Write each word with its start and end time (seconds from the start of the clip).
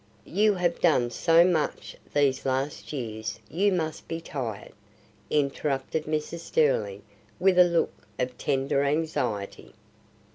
You 0.25 0.55
have 0.55 0.81
done 0.81 1.11
so 1.11 1.45
much 1.45 1.95
these 2.11 2.43
last 2.43 2.91
years 2.91 3.39
you 3.47 3.71
must 3.71 4.07
be 4.07 4.19
tired," 4.19 4.71
interrupted 5.29 6.05
Mrs. 6.05 6.39
Sterling, 6.39 7.03
with 7.39 7.59
a 7.59 7.63
look 7.65 7.93
of 8.17 8.35
tender 8.39 8.81
anxiety. 8.81 9.75